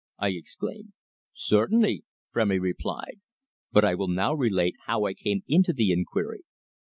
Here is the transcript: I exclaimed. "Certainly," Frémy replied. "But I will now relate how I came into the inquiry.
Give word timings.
I 0.17 0.29
exclaimed. 0.29 0.93
"Certainly," 1.31 2.05
Frémy 2.35 2.59
replied. 2.59 3.19
"But 3.71 3.85
I 3.85 3.93
will 3.93 4.07
now 4.07 4.33
relate 4.33 4.73
how 4.87 5.05
I 5.05 5.13
came 5.13 5.43
into 5.47 5.73
the 5.73 5.91
inquiry. 5.91 6.41